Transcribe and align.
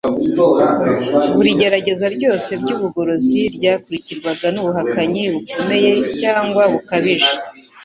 Buri 1.35 1.49
gerageza 1.61 2.05
ryose 2.15 2.49
ry'ubugorozi 2.61 3.39
ryakurikirwaga 3.55 4.45
n'ubuhakanyi 4.53 5.23
bukomeye 5.33 5.89
cyangwa 6.19 6.63
bukabije. 6.71 7.31